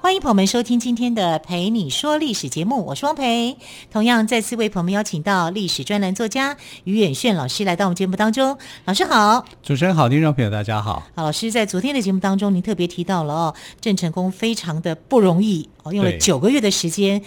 [0.00, 3.56] 欢迎朋友们收听今天的《陪你说历史》节目，我是汪培。
[3.90, 8.56] 同样再次为朋友们邀请到历史专栏作家于远炫老师来到我们节目当中。
[8.84, 11.02] 老师好，主持人好，听众朋友大家好。
[11.16, 17.20] 好，老师在昨天的节目当中，您特别提到了哦，郑成功非常的不容易哦，用了九个月的时间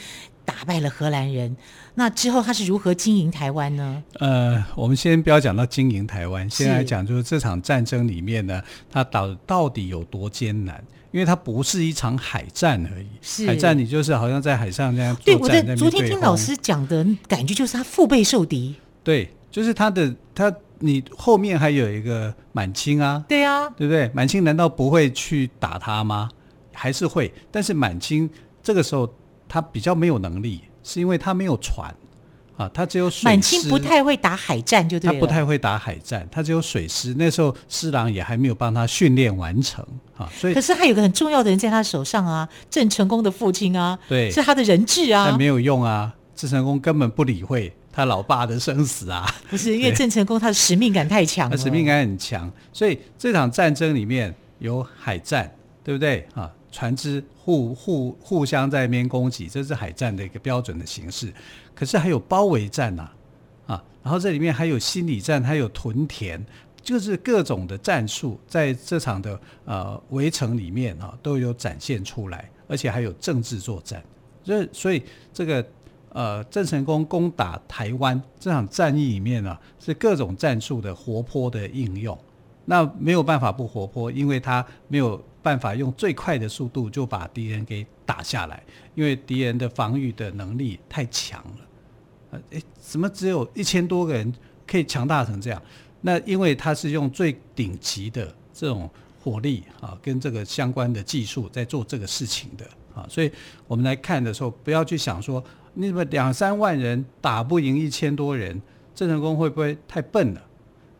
[0.45, 1.55] 打败了荷兰人。
[1.95, 4.04] 那之后他是如何经营台湾呢？
[4.20, 10.84] 呃，我们先不要讲到经营台湾，先来讲就是这场战争里面呢，他到到底有多艰难？
[11.12, 15.14] 因为它不是一场海战而已，是海战你就是好像在海上这样。
[15.25, 18.73] 对，我在昨天听老师讲的感觉就是他腹背受敌。
[19.03, 24.09] 对，就是他的他，你后面还有一个满清啊，对啊，对不对？
[24.14, 26.30] 满清难道不会去打他吗？
[26.72, 27.30] 还是会？
[27.52, 28.30] 但是满清
[28.64, 29.14] 这个时候
[29.52, 31.94] 他比较没有能力，是因为他没有船。
[32.57, 35.11] 啊，他只有水师，满清不太会打海战，就对。
[35.11, 37.13] 他不太会打海战，他只有水师。
[37.17, 39.83] 那时候施琅也还没有帮他训练完成
[40.16, 40.53] 啊，所以。
[40.53, 45.25] 可是他有个很重要的人在他手上啊，郑成功的父亲啊，对，是他的人质啊。
[45.27, 49.25] 但没有用啊，郑成功根本不理会他老爸的生死啊。
[49.49, 55.52] 不是，因为郑成功他的使命感太强了，他使命感很强，所以这场战争里面有海战，
[55.83, 56.52] 对不对啊？
[56.72, 61.31] 船只互互互相在那边攻击，这是海战的一个标准的形式。
[61.75, 63.09] 可是还有包围战呐，
[63.67, 66.44] 啊，然后这里面还有心理战，还有屯田，
[66.81, 74.01] 就是各种的战术，在这场的呃围城里面啊都有展现出来，而且还有政治作战。
[74.44, 75.03] 所以，所以
[75.34, 75.66] 这个
[76.09, 82.17] 呃郑成功攻打台湾这场战役里面呢，是各种战术的活泼的应用。
[82.66, 85.22] 那没有办法不活泼，因为他没有。
[85.44, 88.63] 办法用最快的速度就把敌人给打下来，
[88.94, 91.57] 因为敌人的防御的能力太强了。
[92.29, 94.31] 呃诶，怎么只有一千多个人
[94.67, 95.59] 可以强大成这样？
[96.01, 98.88] 那因为他是用最顶级的这种
[99.19, 103.31] 火力啊，跟这个相关的技术在做这个事情的啊，所以
[103.66, 105.43] 我们来看的时候，不要去想说，
[105.73, 108.61] 你们两三万人打不赢一千多人，
[108.93, 110.41] 郑成功会不会太笨了？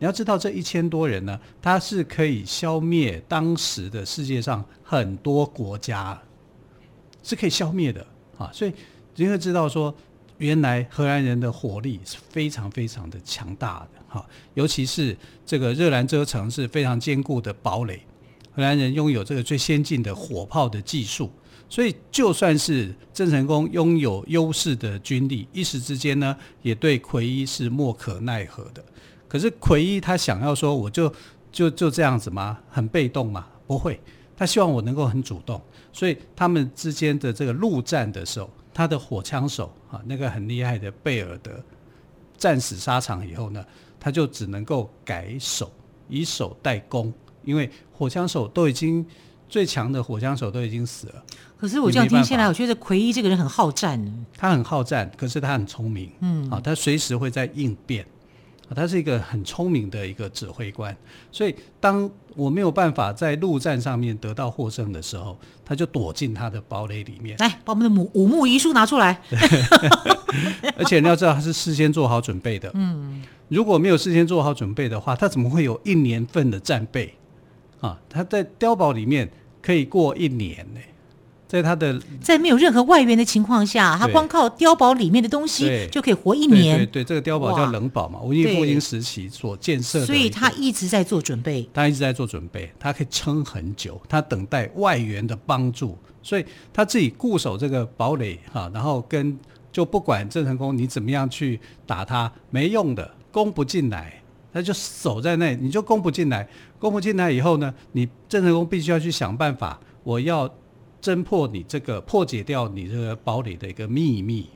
[0.02, 6.20] 你要知道，这一千多人呢，他是可以消灭当时的世界上很多国家，
[7.22, 8.04] 是可以消灭的
[8.36, 8.50] 啊！
[8.52, 8.72] 所以
[9.14, 9.94] 你会知道说，
[10.38, 18.04] 原来荷兰人的火力是非常非常的强大的哈，尤其是这个热兰遮城是非常坚固的堡垒，
[18.52, 21.30] 荷兰人拥有这个最先进的火炮的技术，
[21.68, 28.84] 所以就算是郑成功拥有优势的军力，一时之间呢，也对奎一是莫可奈何的。
[29.32, 31.10] 可是奎一他想要说，我就
[31.50, 32.58] 就就这样子吗？
[32.68, 33.46] 很被动吗？
[33.66, 33.98] 不会，
[34.36, 35.58] 他希望我能够很主动。
[35.90, 41.50] 所以他们之间的这个陆战的时候，他的火枪手啊，那个很厉害的贝尔德
[42.36, 43.64] 战死沙场以后呢，
[43.98, 45.72] 他就只能够改守，
[46.10, 47.10] 以守代攻，
[47.42, 49.02] 因为火枪手都已经
[49.48, 51.24] 最强的火枪手都已经死了。
[51.56, 53.98] 可是我这样听下来，我觉得奎一这个人很好战。
[54.36, 58.04] 他很好战，可是他很聪明，嗯，啊，他随时会在应变。
[58.74, 60.96] 他是一个很聪明的一个指挥官，
[61.30, 67.36] 所以当我没有办法在陆战上面得到获胜的时候，他就躲进他的堡垒里面。
[67.38, 69.20] 来，把我们的五五木遗书拿出来。
[70.76, 72.70] 而且你要知道，他是事先做好准备的。
[72.74, 77.14] 嗯，如果没有事先做好准备的话，他怎么会有一年份的战备
[77.80, 77.98] 啊？
[78.08, 80.80] 他在碉堡里面可以过一年呢。
[81.52, 86.86] 在他的在没有任何外援的情况下，他光靠碉堡里面的东西就可以活一年。
[86.86, 90.06] 对这个碉堡叫冷堡嘛，文艺复兴时期所建设的。
[90.06, 91.68] 所以他一直在做准备。
[91.74, 99.38] 他一直在做准备，他可以撑很久，他等待外援的帮助，所以他自己固守这个堡垒哈，然后跟
[99.70, 104.22] 就不管郑成功你怎么样去打他，没用的，攻不进来，
[104.54, 106.48] 他就守在那，你就攻不进来，
[106.78, 110.50] 攻不进来以后呢，你郑成功必须要去想办法，我要。
[111.02, 114.48] 侦破你这个破解掉你这个堡垒的一个秘密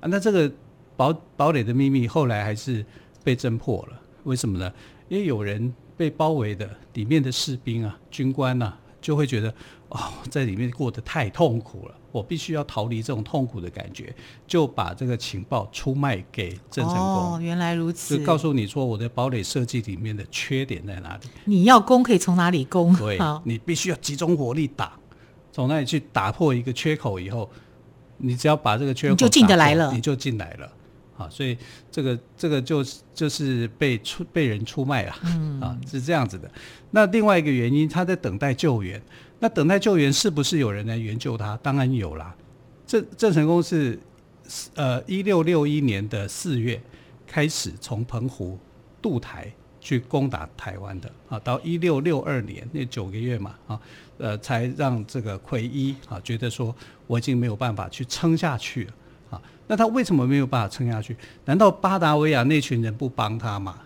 [0.00, 0.52] 啊，那这个
[0.96, 2.84] 堡堡垒的秘密后来还是
[3.22, 4.70] 被侦破了，为什么呢？
[5.08, 9.54] 因为有人被包围的里面的士兵啊、军官呐、啊，就会觉得
[9.90, 14.12] 哦，在里面过得太痛苦了，我必须要逃离这种痛苦的感觉，
[14.46, 17.34] 就把这个情报出卖给郑成功。
[17.34, 21.28] 哦，原来如此，就告诉你说我的堡垒设计里面的缺点在哪里？
[21.44, 22.94] 你要攻可以从哪里攻？
[22.96, 24.98] 对，你必须要集中火力打。
[25.54, 27.48] 从那里去打破一个缺口以后，
[28.16, 30.72] 你只要把这个缺口你就进得来了，你就进来了。
[31.16, 31.56] 啊，所以
[31.92, 36.50] 这个这个就是就是被出被人出卖了，嗯 啊是这样子的。
[36.90, 39.00] 那另外一个原因，他在等待救援。
[39.38, 41.56] 那等待救援是不是有人来援救他？
[41.62, 42.34] 当然有啦。
[42.84, 43.96] 郑郑成功是
[44.74, 46.82] 呃一六六一年的四月
[47.28, 48.58] 开始从澎湖
[49.00, 49.52] 渡台
[49.84, 53.78] 去攻打台湾的啊，到一六六二年那九个月嘛啊，
[54.16, 56.74] 呃才让这个奎一啊觉得说
[57.06, 58.92] 我已经没有办法去撑下去了
[59.30, 59.42] 啊。
[59.66, 61.14] 那他为什么没有办法撑下去？
[61.44, 63.78] 难道巴达维亚那群人不帮他吗？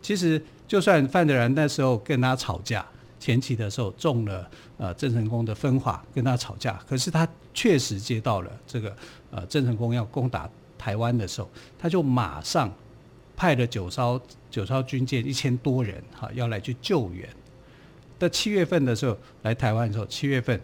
[0.00, 2.84] 其实，就算范德然那时候跟他吵架，
[3.20, 4.48] 前期的时候中了
[4.78, 8.96] 呃郑成功的分化，跟他吵架，可是他确实接到了这个
[9.30, 10.48] 呃郑成功要攻打
[10.78, 12.72] 台湾的时候，他就马上
[13.36, 17.28] 派了九艘九艘军舰一千多人哈要来去救援。
[18.18, 20.58] 到七月份的时候来台湾的时候，七月份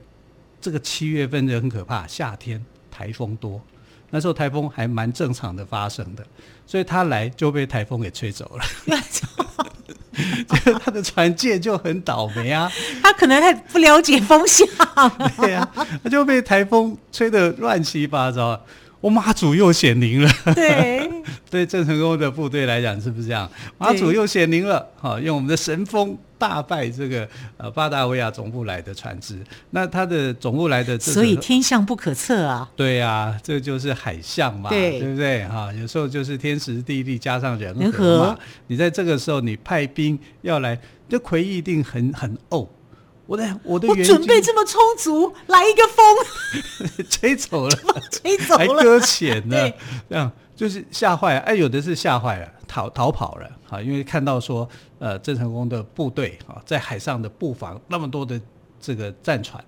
[0.61, 3.61] 这个七月份就很可怕，夏天台风多。
[4.11, 6.27] 那时候台风还蛮正常的发生的，
[6.67, 8.65] 所以他来就被台风给吹走了。
[10.47, 12.71] 就他的船舰就很倒霉啊！
[13.03, 14.67] 他可能还不了解风向，
[15.39, 15.67] 对啊，
[16.05, 18.63] 他就被台风吹得乱七八糟。
[19.01, 21.02] 我妈祖又显灵了，对，
[21.51, 23.51] 对郑成功的部队来讲是不是这样？
[23.79, 29.39] 马祖又显灵了，哈，用我们的神风大败这个呃巴达维亚总部来的船只，
[29.71, 32.69] 那他的总部来的，所以天象不可测啊。
[32.77, 35.45] 对啊，这就是海象嘛，对，对不对？
[35.47, 38.27] 哈，有时候就是天时地利加上人和嘛。
[38.27, 40.79] 人和你在这个时候你派兵要来，
[41.09, 42.67] 这奎一定很很怄。
[43.25, 47.79] 我的我的，我准备这么充足，来一个风， 吹走了，
[48.11, 49.73] 吹走了，还搁浅呢，
[50.11, 50.31] 这样
[50.63, 51.41] 就是吓坏了。
[51.41, 53.83] 哎，有的是吓坏了，逃逃跑了啊！
[53.83, 54.69] 因为看到说，
[55.01, 58.41] 呃，郑成功的部队啊，在海上的布防那么多的
[58.81, 59.61] 这个战船，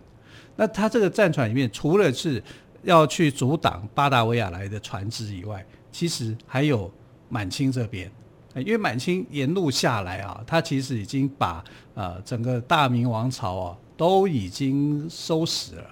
[0.55, 2.41] 那他这个战船里面，除了是
[2.85, 6.89] 要去阻挡巴达维亚来的船只以外，其实还有
[7.29, 8.09] 满清这边。
[8.55, 11.65] 因为满清沿路下来啊，他其实已经把
[11.95, 15.91] 呃整个大明王朝啊都已经收拾了，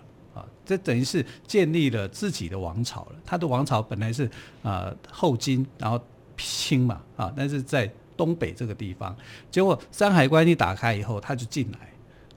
[0.73, 3.17] 这等于是建立了自己的王朝了。
[3.27, 4.31] 他的王朝本来是
[4.63, 6.01] 呃后金，然后
[6.39, 9.15] 清嘛啊，但是在东北这个地方，
[9.51, 11.79] 结果山海关一打开以后，他就进来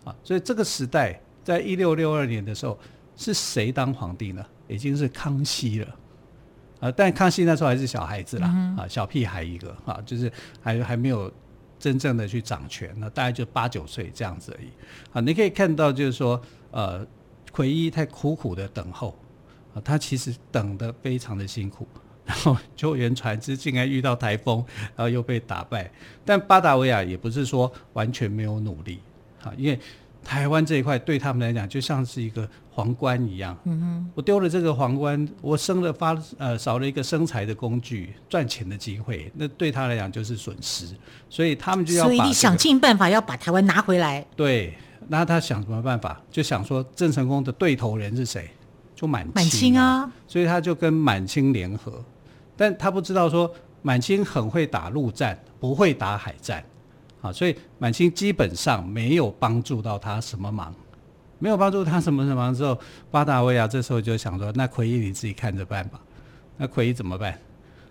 [0.04, 2.78] 啊，所以这个时代在一六六二年的时候，
[3.16, 4.46] 是谁当皇帝呢？
[4.68, 5.96] 已经是康熙了。
[6.82, 10.30] 啊，但康熙那时候还是小孩子啦，嗯、啊，小屁孩一个啊，就是
[10.62, 11.32] 还还没有
[11.80, 14.68] 真正的去掌权，那大概就八九岁这样子而已。
[15.14, 16.40] 啊，你可以看到，就是说，
[16.72, 17.06] 呃，
[17.56, 19.18] 奎一太苦苦的等候，
[19.74, 21.88] 啊，他其实等得非常的辛苦，
[22.26, 24.64] 然后 救援船只竟然遇到台风，
[24.96, 25.90] 然后又被打败。
[26.26, 29.00] 但巴达维亚也不是说完全没有努力，
[29.44, 29.80] 啊，因为。
[30.28, 40.88] 台湾这一块对他们来讲就像是一个皇冠一样，嗯哼，我丢了这个皇冠，我生了发呃少了一个生财的工具，赚钱的机会，那对他来讲就是损失，
[41.30, 44.26] 所以他们就要把、这个，所以你想尽办法要把台湾拿回来。
[44.36, 44.74] 对，
[45.08, 46.22] 那他想什么办法？
[46.32, 48.50] 就想说郑成功的对头人是谁？
[48.96, 52.04] 就满清、啊、满清啊，所以他就跟满清联合，
[52.56, 56.64] 但他不知道说满清很会打陆战，不会打海战。
[57.22, 60.74] 啊，所以满清基本上没有帮助到他什么忙，
[61.40, 62.78] 没有帮助他什么什么忙之后，
[63.10, 66.00] 巴达维亚这时候就想说：“那奎一你自己看着办吧。”
[66.58, 67.38] 那奎一怎么办？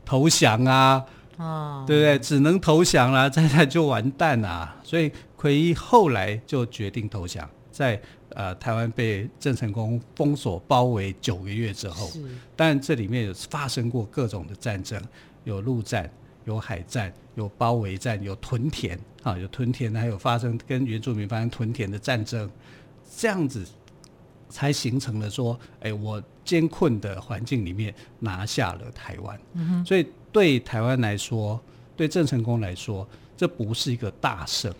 [0.05, 1.05] 投降啊！
[1.37, 2.19] 哦，对不对？
[2.19, 4.77] 只能投降了，再来就完蛋了。
[4.85, 5.11] 所以
[5.45, 12.11] 奎一后来就决定投降，在呃台湾被郑成功封锁包围九个月之后，
[12.57, 14.99] 但这里面有发生过各种的战争，
[15.45, 16.11] 有陆战。
[16.47, 22.51] 有海战，有包围战，有屯田啊，有屯田，还有发生跟原住民发生屯田的战争，
[23.17, 23.67] 这样子
[24.51, 29.41] 才形成了说，哎，我艰困的环境里面拿下了台湾。
[29.87, 31.59] 所以对台湾来说，
[31.97, 33.09] 对郑成功来说，
[33.39, 34.71] 这不是一个大胜，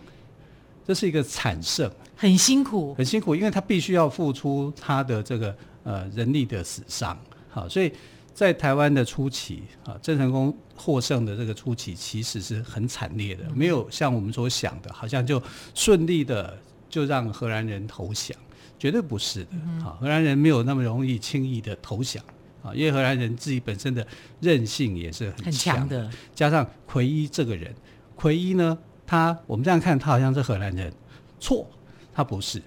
[0.87, 7.19] 这是一个惨胜，很辛苦，很辛苦，因为他必须要付出他的这个呃人力的死伤。
[7.49, 7.93] 好，所以。
[8.35, 15.41] 在台湾的初期啊，郑成功获胜的这个初期其实是很惨烈的，没有像我们所想的，好像就
[15.73, 16.59] 顺利的
[16.91, 18.37] 就让荷兰人投降，
[18.77, 19.51] 绝对不是的。
[19.85, 22.21] 啊，荷兰人没有那么容易轻易的投降。
[22.61, 24.05] 啊，因为荷兰人自己本身的
[24.41, 27.73] 韧性也是很强的，加上奎一这个人，
[28.17, 28.77] 奎一呢，
[29.07, 30.93] 他我们这样看，他好像是荷兰人，
[31.39, 31.69] 错，
[32.15, 32.63] 他不是，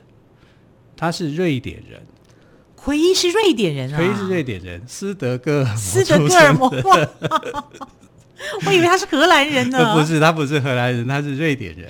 [0.96, 2.02] 他是瑞典人。
[2.76, 3.98] 奎因是瑞典人啊！
[3.98, 5.76] 奎因是瑞典人，斯德哥尔摩。
[5.76, 6.70] 斯德哥尔摩，
[8.66, 9.80] 我以为他是荷兰人呢。
[9.98, 11.90] 不是，他不是荷兰人，他是瑞典人。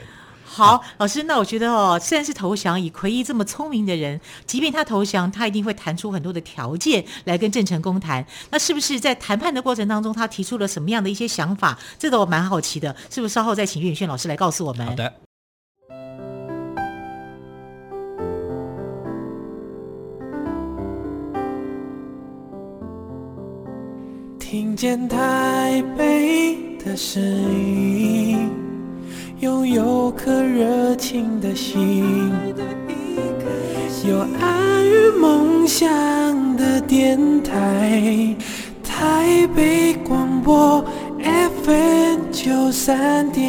[0.58, 8.26] 好，老师，那我觉得哦，虽然是投降，以奎一这么聪明的人，即便他投降，他一定会谈出很多的条件来跟郑成功谈。
[8.50, 11.78] 那是不是在谈判的过程当中，他提出了什么样的一些想法？
[12.00, 14.88] 这个我蛮好奇的，是不是稍后再请岳宇轩老师来告诉我们？
[14.88, 15.14] 好的。
[24.40, 28.67] 听见台北的声音。
[29.40, 32.32] 拥有颗热情的心，
[34.10, 38.36] 有爱与梦想的电台，
[38.84, 40.84] 台北广播
[41.64, 43.46] FM 九三点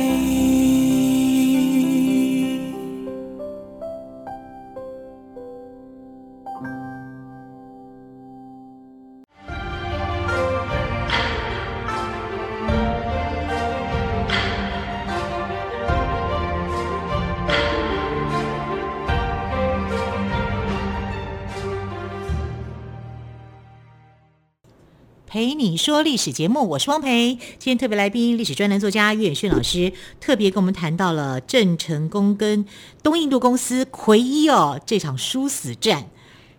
[25.38, 27.38] 陪你说历史节目，我是汪培。
[27.60, 32.66] 今天特别来宾，历史专栏作家岳远轩老师，特别跟我们谈到了郑成功跟
[33.04, 36.10] 东印度公司奎一哦这场殊死战，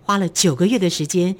[0.03, 1.35] 花了九个月的时间。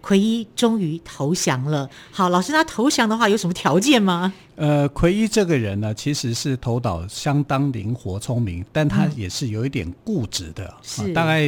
[0.00, 1.88] 奎一终于投降了。
[2.10, 4.32] 好，老师，他投降的话有什么条件吗？
[4.56, 11.40] 呃，奎一这个人呢，其实是头脑相当灵活聪明，但他也是有一点固执的，嗯、是、啊、大概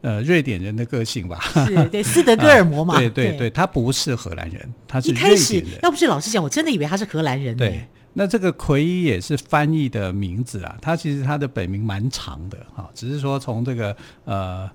[0.00, 1.38] 呃瑞典人的个性吧。
[1.66, 2.94] 是对斯德哥尔摩嘛？
[2.98, 5.36] 啊、对对对，他不是荷兰人，他是瑞典人。
[5.36, 7.56] 一开始要不是老师讲，我真的以为他是荷兰人。
[7.56, 14.68] 对，那这个奎一也是翻译的名字啊，他其实他的本名蛮长的哈、啊，只是说从这个呃。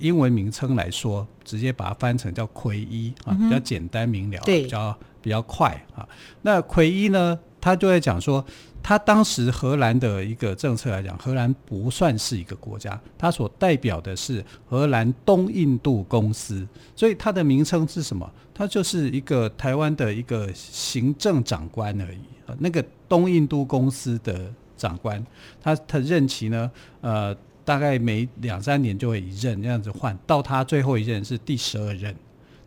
[0.00, 6.08] 英文名称来说，直接把它翻成叫奎一啊，比较简单明了，比较比较快啊。
[6.42, 8.44] 那奎一呢，他就会讲说，
[8.82, 16.66] 他当时荷兰的一个政策来讲，荷兰不算是一个国家，它所代表的是荷兰东印度公司，
[16.96, 18.28] 所以它的名称是什么？
[18.54, 22.56] 它就是一个台湾的一个行政长官而已啊。
[22.58, 25.24] 那个东印度公司的长官，
[25.62, 26.70] 他他任期呢，
[27.02, 27.36] 呃。
[27.64, 32.14] 大概每两三年就会一任这样子换，到他最后一任是第十二任，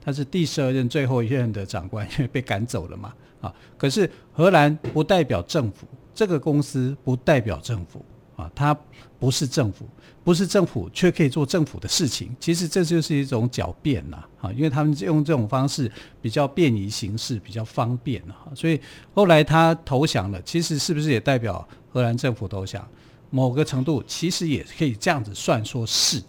[0.02, 3.14] 他是第十二任最后一任的长官，因为被赶走了嘛。
[3.42, 5.86] 啊，可是荷兰不代表政府，
[6.16, 8.06] 这个公司不代表政府
[8.38, 8.74] 啊，它
[9.20, 9.86] 不是政府，
[10.24, 12.34] 不是政府却可以做政府的事情。
[12.40, 18.80] 其实这就是一种狡辩呐，啊，因为他们用这种方式比较便于行事，比较方便啊，所以
[19.14, 22.88] 后来他投降了，其实是不是也代表荷兰政府投降？
[23.36, 26.22] 某个程度其实也可以这样子算说是，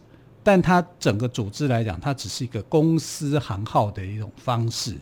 [0.43, 4.97] 但它整个组织来讲，它只是一个公司行号的一种方式。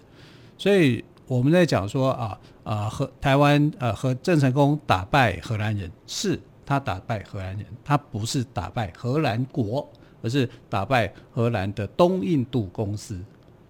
[0.59, 9.89] 所以我们在讲说啊啊和台湾呃和郑成功打败荷兰人，是他打败荷兰人，他不是打败荷兰国，
[10.23, 13.17] 而是打败荷兰的东印度公司，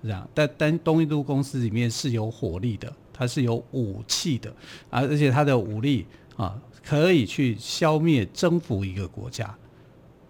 [0.03, 0.27] 这样。
[0.33, 4.51] 但但东印度公司里面是有火力的，它是有武器的
[4.89, 6.59] 啊，而且它的武力啊。
[6.85, 9.55] 可以去消灭、征服一个国家，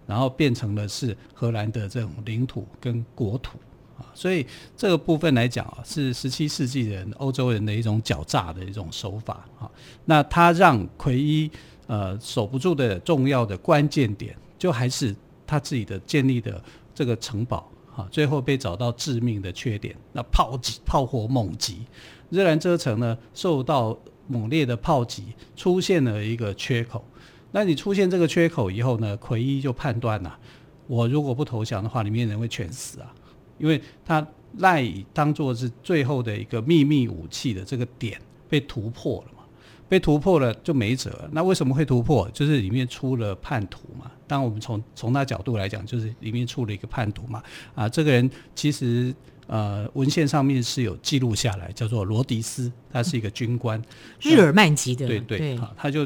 [0.05, 3.57] 然后变成了是荷兰的这种领土跟国土
[3.97, 4.45] 啊，所以
[4.77, 9.69] 这个部分来讲啊，是十七世纪人欧洲人的一种狡诈的一种手法啊。
[10.05, 11.49] 那他让奎一
[11.87, 15.15] 呃守不住的重要的关键点，就还是
[15.47, 21.85] 他自己的建立的这个城堡啊，最后被找到致命的缺点，那炮击炮火猛击，
[22.29, 23.97] 热兰遮城呢受到。
[24.33, 25.25] 猛烈的炮击
[25.55, 27.05] 出现了一个缺口，
[27.51, 30.39] 那你出现这个缺口以后呢，奎一就判断了，
[30.87, 33.13] 我如果不投降的话，里面人会全死啊，
[33.59, 34.25] 因为他
[34.57, 39.43] 赖以当做是最后的一个秘密武器的这个点被突破了嘛，
[39.87, 41.29] 被突破了就没辙。
[41.31, 42.27] 那为什么会突破？
[42.33, 44.11] 就是里面出了叛徒嘛。
[44.27, 47.43] 当我们从从他角度来讲，就是里面出了一个叛徒嘛。
[47.75, 49.13] 啊，这个人其实。
[49.47, 53.81] 呃，文献上面是有记录下来，叫做罗迪斯，他是一个军官，
[54.21, 56.05] 日耳曼籍的，对对，对啊，他就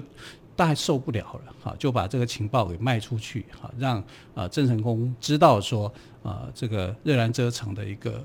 [0.55, 4.03] 大概受不了了，哈，就把这个情报给卖出去，哈，让
[4.33, 8.23] 啊郑成功知道说啊这个热兰遮城的一个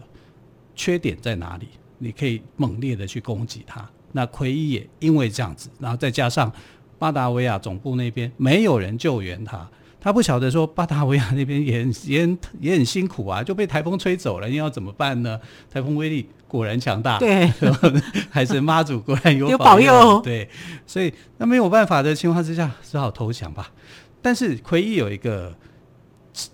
[0.75, 3.89] 缺点在哪里，你可以猛烈的去攻击他。
[4.13, 6.51] 那奎一也因为这样子，然后再加上
[6.99, 9.69] 巴达维亚总部那边没有人救援他。
[10.05, 15.41] 他不晓得说巴达维亚那边也很也很也很辛苦啊，就被台风吹走了，你要怎么办呢？
[15.71, 17.47] 台风威力果然强大，对，
[18.29, 20.49] 还是妈祖果然有 有保佑，对，
[20.89, 23.73] 所以那没有办法的情况之下，只好投降吧。
[24.21, 25.55] 但是奎一有一个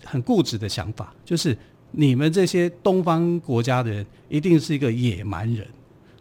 [0.04, 1.56] 很固执的想法，就是
[1.92, 5.66] 你们这些东方国家的人一定是一个野蛮人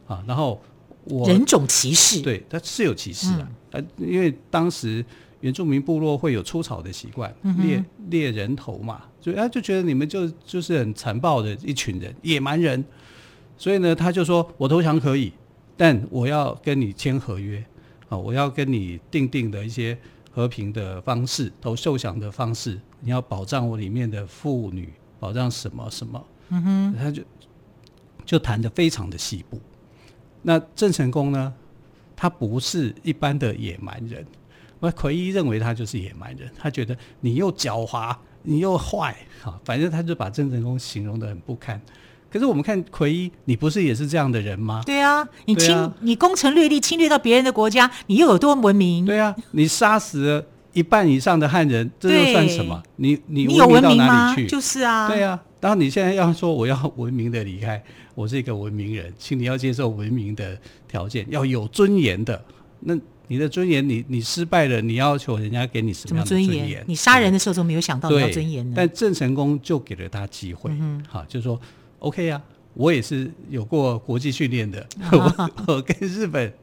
[0.07, 0.61] 啊，然后
[1.03, 5.03] 我人种歧视，对，他是有歧视啊，呃、嗯，因为当时。
[5.41, 12.83] 原住民部落会有出草的习惯，猎猎人头嘛，所以他就觉得你们就就是很残暴的一群人，野蛮人。
[13.57, 15.33] 所以呢，他就说我投降可以，
[15.75, 17.63] 但我要跟你签合约
[18.09, 19.97] 啊，我要跟你定定的一些
[20.31, 26.25] 和平的方式，投受降的方式，你要保障我里面的妇女，保障什么什么。
[26.49, 27.23] 嗯哼，他就
[28.25, 29.59] 就谈的非常的细部。
[30.43, 31.53] 那郑成功呢，
[32.15, 34.25] 他不是一般的野蛮人。
[34.79, 41.81] 那奎一认为他就是野蛮人，他觉得你又狡猾，你又坏，哈，反正他就把郑成功形容的很不堪。
[42.29, 44.83] 可是我们看奎一，你不是也是这样的人吗？
[44.85, 49.05] 对啊，你侵，啊、你攻城略地，侵略到别人的国家，你又有多文明？
[49.05, 52.83] 对啊，你杀死了一半以上的汉人，这又算什么？
[52.97, 54.35] 你你你有文明吗？
[54.35, 54.45] 去？
[54.45, 55.41] 就是啊，对啊。
[55.59, 57.81] 然后你现在要说我要文明的离开，
[58.13, 60.55] 我是一个文明人，请你要接受文明的
[60.87, 62.39] 条件，要有尊严的。
[62.81, 62.95] 那
[63.27, 66.83] 你的尊严，你你失败了，你要求人家给你什么样的尊严？
[66.87, 68.73] 你杀人的时候都没有想到你要尊严呢？
[68.75, 71.59] 但郑成功就给了他机会，嗯、好，就说
[71.99, 72.41] OK 啊，
[72.73, 75.09] 我也是有过国际训练的，啊、
[75.67, 76.53] 我我跟日本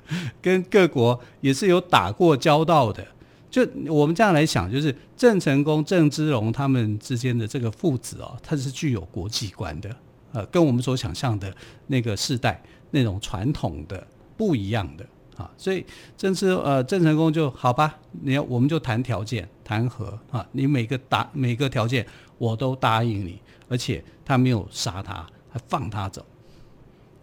[0.41, 3.07] 跟各国也是有打过交道的。
[3.51, 9.89] 就我们这样来想，就是郑成功、郑芝龙他们之间的这个父子哦，他是具有国际观的，
[10.33, 11.55] 呃，跟我们所想象的
[11.87, 14.05] 那个世代那种传统的
[14.37, 15.07] 不一样的
[15.37, 15.85] 啊，所以
[16.17, 22.07] 郑芝呃郑成功就好吧，你要我们就谈条件谈和啊，你每个答每个条件
[22.39, 26.25] 我都答应你，而且他没有杀他，还放他走，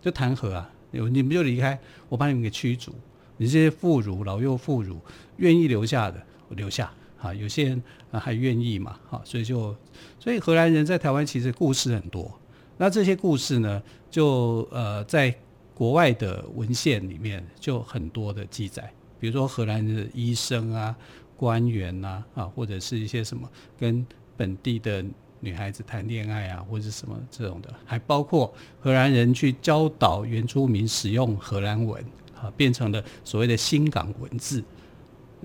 [0.01, 2.93] 就谈和啊，你们就离开，我把你们给驱逐。
[3.37, 4.95] 你这些妇孺、老幼妇孺
[5.37, 7.33] 愿意留下的，我留下啊。
[7.33, 9.75] 有些人还愿意嘛，好，所以就
[10.19, 12.31] 所以荷兰人在台湾其实故事很多。
[12.77, 15.33] 那这些故事呢，就呃在
[15.81, 20.95] 国外的文献里面就很多的记载，比如说荷兰的医生啊、
[21.35, 24.05] 官员呐啊，或者是一些什么跟
[24.37, 25.03] 本地的
[25.39, 31.99] 女孩子谈恋爱啊，或者什么这种的，还包括荷兰人去教导原住民使用荷兰文。
[32.39, 34.63] 啊，变成了所谓的新港文字，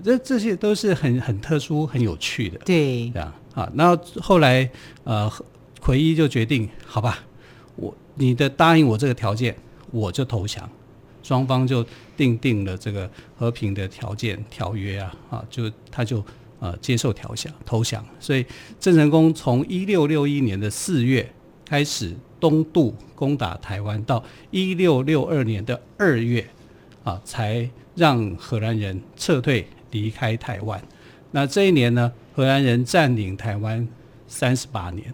[0.03, 2.59] 这这些都是很很特殊、很有趣的。
[2.59, 3.67] 对，这样啊。
[3.73, 4.69] 那后来
[5.03, 5.31] 呃，
[5.81, 7.23] 奎一就决定，好吧，
[7.75, 9.55] 我你的答应我这个条件，
[9.91, 10.69] 我就投降。
[11.23, 16.23] 双方就订定了这个和平的条件条约啊，啊，就他就
[16.59, 18.05] 呃接受投降投降。
[18.19, 18.45] 所以
[18.79, 21.29] 郑成功从一六六一年的四月
[21.65, 26.47] 开始东渡攻打台湾，到一六六二年的二月。
[27.03, 30.83] 啊，才让荷兰人撤退离开台湾。
[31.31, 33.87] 那这一年呢，荷兰人占领台湾
[34.27, 35.13] 三十八年，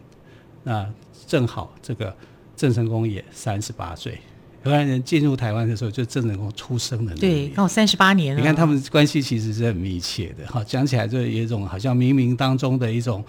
[0.63, 0.91] 那
[1.27, 2.17] 正好这个
[2.55, 4.17] 郑成功也三十八岁。
[4.63, 7.19] 荷兰人进入台湾的时候，就郑成功出生的那年。
[7.19, 8.39] 对，刚好三十八年了。
[8.39, 13.23] 你看他们关系其实是很密切的，哈，讲起来就有一种好像冥冥当中的一种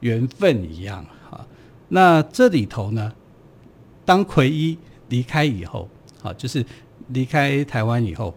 [0.00, 1.44] 缘分一样，哈。
[1.88, 3.12] 那这里头呢，
[4.04, 5.88] 当奎一离开以后，
[6.20, 6.64] 好，就是。
[7.10, 8.34] 离开台湾以后，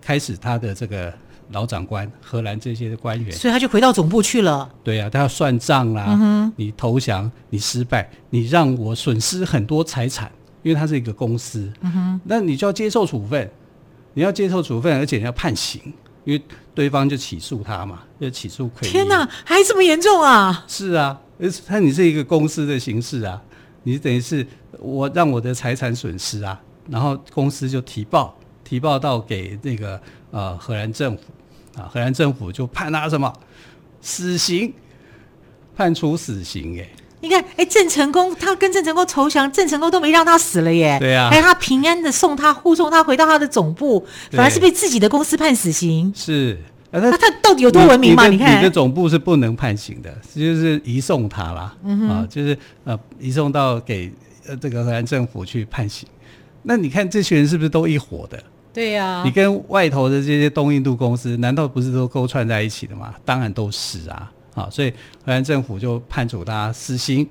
[0.00, 1.12] 开始他的这个
[1.50, 4.70] 老长官荷兰这些的官员，所以他就回到总部去了。
[4.84, 6.06] 对呀、啊，他要算账啦。
[6.08, 10.30] 嗯、你投降，你失败，你让我损失很多财产，
[10.62, 11.72] 因为它是一个公司。
[11.80, 13.50] 嗯哼，那你就要接受处分，
[14.14, 15.80] 你要接受处分，而且你要判刑，
[16.24, 16.42] 因为
[16.74, 18.90] 对方就起诉他嘛，就起诉奎一。
[18.90, 20.64] 天哪，还这么严重啊？
[20.68, 21.20] 是啊，
[21.66, 23.42] 他你是一个公司的形式啊，
[23.82, 24.46] 你等于是
[24.78, 26.60] 我让我的财产损失啊。
[26.88, 30.00] 然后公司就提报，提报到给那个
[30.32, 31.22] 呃荷兰政府，
[31.76, 33.32] 啊，荷兰政府就判他什么
[34.00, 34.72] 死刑，
[35.76, 36.88] 判处死刑耶。
[37.20, 40.96] 你看，哎，郑成功他跟郑成功投降，郑成功都没让他死了耶。
[40.98, 46.10] 对呀、啊，还他平安的送他护送他回到他的总部，反而是被自己的公司判死刑。
[46.16, 46.58] 是，
[46.90, 48.26] 那他，他到底有多文明嘛？
[48.26, 54.10] 你，你看，你的总部是不能判刑的，就是移送他啦，嗯、啊，就是呃移送到给
[54.48, 56.08] 呃这个荷兰政府去判刑。
[56.62, 58.42] 那你看这群人是不是都一伙的？
[58.72, 63.12] 对呀、啊，你跟外头的这些东印度公司，难道不是都勾串在一起的吗？
[63.24, 64.90] 当然都是啊，啊，所以
[65.24, 67.28] 荷兰政府就判处他死刑。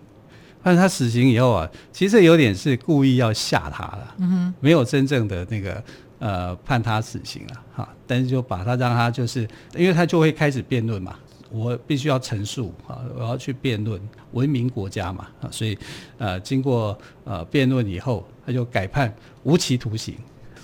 [0.62, 5.82] 但是他死刑以后啊，其实有点是故意要吓他了，嗯哼，没有真正的那个
[6.19, 11.15] 呃判他死刑了，哈，但是就把他让他就是，因为他就会开始辩论嘛。
[11.51, 13.99] 我必须要陈述啊，我要去辩论
[14.34, 15.75] 文明国家嘛啊，所以
[16.19, 19.12] 呃，经过呃辩论以后，他就改判
[19.43, 20.13] 无期徒刑。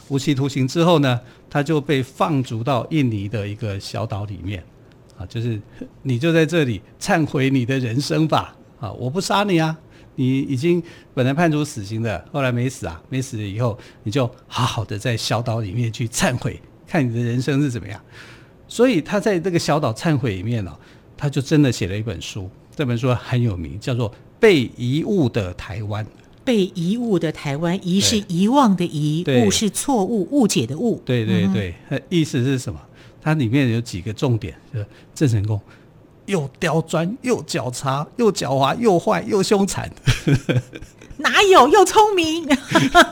[0.09, 4.63] 无期徒刑之后呢，他就被放逐到印尼的一个小岛里面
[5.17, 5.59] 啊，就是
[6.03, 9.77] 你就在这里忏悔你的人生吧啊，我不杀你啊，
[10.15, 10.81] 你已经
[11.13, 17.99] 本来判处死刑的，后来没死啊，没死了以后，你就好好的在小岛里面去忏悔，看你的人生是怎么样。
[18.67, 20.79] 所以他在这个小岛忏悔里面呢、哦，
[21.15, 26.03] 他就真的写了一本书，这本书很有名，叫做《被遗误的台湾》。
[26.43, 31.01] 被遗误的台湾，遗是遗忘的遗，误是错误、误解的误。
[31.03, 32.79] 对对对，嗯、意思是什么？
[33.25, 34.85] 它里面有几个重点，就是
[35.15, 35.59] 郑成功
[36.25, 39.89] 又刁钻，又狡猾，又狡猾，又坏，又凶残。
[41.17, 42.45] 哪有又聪明？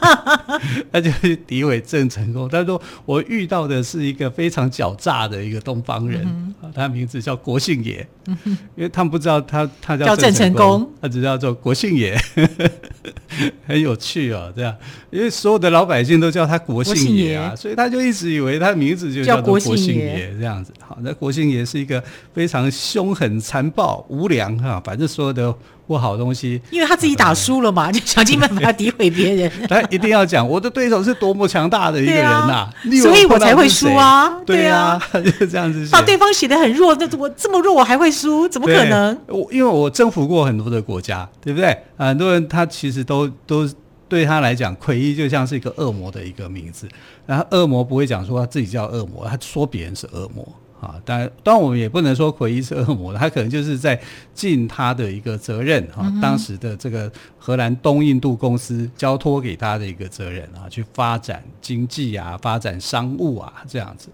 [0.91, 2.49] 他就是诋毁郑成功。
[2.49, 8.05] 他说：“我遇到的是一个非常狡诈的一个东方人，嗯、他名字叫国姓爷。
[8.25, 8.37] 嗯、
[8.75, 12.17] 因为他们不知道他他叫郑成功，他只叫做国姓爷，
[13.65, 14.51] 很有趣哦。
[14.53, 14.75] 这样，
[15.09, 20.73] 因为所有的老百姓都叫他国姓爷啊，所以他就一直以为他的名字就叫做国姓爷这样子。
[20.79, 22.01] 好，那国姓爷是一个
[22.33, 25.51] 非常凶狠、残暴、无良哈，反正所有的。”
[25.85, 29.51] 不好东西，因为他自己打输了嘛， 就想尽办法诋毁别人。
[29.67, 34.29] 他一定要讲我的对手是多么强大的一个人呐、啊，所以我才会输啊。
[34.45, 35.85] 对啊， 就是这样子。
[35.91, 38.47] 把对方写的很弱，那我这么弱我还会输？
[38.47, 39.15] 怎么可能？
[39.27, 41.77] 我因为我征服过很多的国家，对不对？
[41.97, 43.69] 很多人他其实都都
[44.07, 46.87] 对他来讲，奎一就像是一个恶魔的一个名字。
[47.25, 50.47] 然后恶魔不会讲说他自己叫恶魔，他说别人是恶魔。
[50.83, 53.99] 啊，当然，当然我们也不能说奎伊是恶魔，他可能就是在
[54.33, 56.11] 尽他的一个责任啊。
[56.21, 64.09] 当时的这个荷兰东印度公司交托给他的一个责任啊，去发展经济啊，发展商务啊，这样子。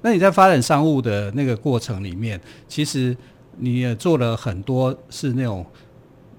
[0.00, 3.16] 那你在发展商务的那个过程里面，其实
[3.58, 5.64] 你也做了很多是那种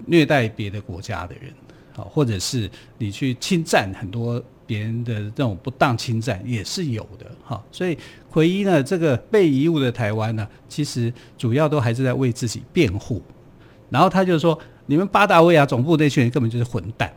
[0.06, 1.52] 虐待别的国家的人
[1.96, 2.68] 啊，或者是
[2.98, 4.42] 你去侵占很多。
[4.66, 7.96] 别人的这种不当侵占也是有的哈，所以
[8.28, 13.22] 奎一呢，这个被遗误的台湾呢，其实主要都还是在为自己辩护。
[13.88, 17.12] 然后他就说：“你们巴达维亚总部那群人根本就是混蛋，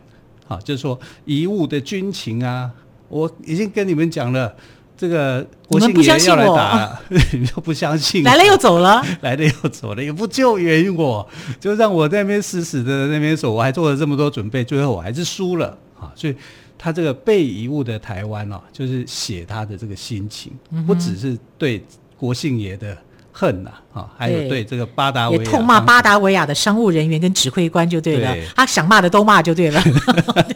[0.46, 2.70] 啊，就是说遗误的军情啊，
[3.08, 4.54] 我已经跟你们讲了，
[4.96, 16.36] 这个国庆爷要来打了，你们又不相信， 来了又走了， 来了又走了，也不救援我，就让我在那边死死的在那边守，我还做了这么多准备，最后我还是输了啊，所以。”
[16.82, 20.50] 他这个被遗误的台湾哦，就是写他的这个心情，
[20.86, 21.84] 不只是对
[22.16, 22.96] 国姓爷的
[23.30, 24.64] 恨呐，啊，还有对。
[24.64, 28.46] 这个巴达维亚也痛骂巴达维亚的商务人员跟指挥官就对了，对。
[28.56, 29.82] 他想骂的都骂就对了。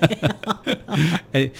[1.33, 1.51] 哎，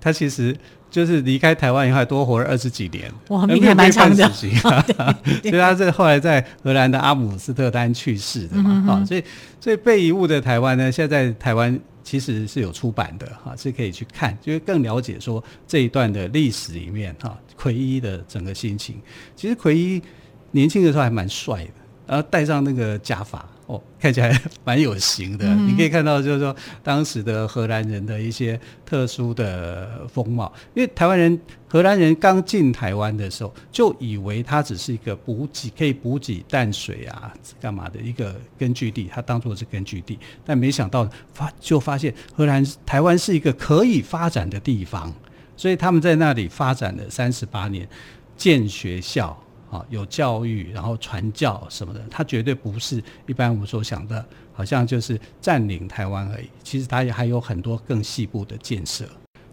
[0.00, 0.56] 他其实
[0.88, 4.30] 就是离开台湾以后还多活了二十几年，哇，命还蛮长的。
[4.30, 9.24] 所以他这后来在荷兰的阿姆斯特丹去世的嘛，啊，所以
[9.60, 11.76] 所以被遗误的台湾呢，现在在台湾。
[12.02, 19.00] 其实是有出版的哈，是可以去看，就会更了解说这一段的历史里面哈，奎一的整个心情。
[19.36, 20.02] 其实奎一
[20.50, 21.70] 年轻的时候还蛮帅的，
[22.06, 23.48] 然后戴上那个假发。
[23.72, 25.46] 哦，看起来蛮有型的。
[25.46, 30.52] 嗯、你可以看到，就是说当时的荷兰人的一些特殊的风貌。
[30.74, 40.18] 因为台湾人、荷兰人刚进台湾的时候，就以为它只是一个补给，可以补给淡水啊，干嘛的一个根据地，它当做是根据地。
[40.44, 45.10] 但没想到发就发现，荷兰台湾是一个可以发展的地方，
[45.56, 47.88] 所以他们在那里发展了三十八年，
[48.36, 49.42] 建学校。
[49.72, 56.44] 啊，有教育，然后传教什么的，他绝对不是一般我们所想的，好像就是占领台湾而已。
[56.62, 59.06] 其实他也还有很多更细部的建设。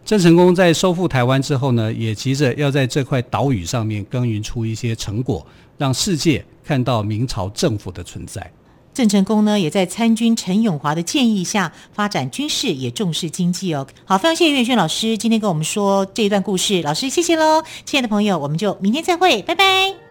[0.03, 5.45] 郑成功在收复台湾之后呢，也急着要在这块岛屿上面耕耘出一些成果，
[5.77, 8.51] 让世界看到明朝政府的存在。
[8.93, 13.88] 郑成功呢，也在参军陈永华的建议下发展军事，也重视经济哦。
[14.03, 17.63] 好，非常谢谢岳轩老师今天跟我们说这一段故事，老师谢谢喽。
[17.86, 20.09] 亲爱的朋友，我们就明天再会，拜拜。